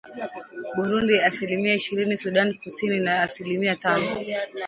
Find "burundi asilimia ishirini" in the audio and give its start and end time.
0.77-2.17